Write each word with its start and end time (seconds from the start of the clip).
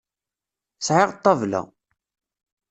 Sɛiɣ 0.85 1.09
ṭṭabla. 1.17 1.61